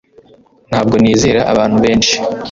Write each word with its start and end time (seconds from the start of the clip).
Ntabwo 0.69 0.95
nizera 1.01 1.41
abantu 1.51 1.77
benshi 1.83 2.15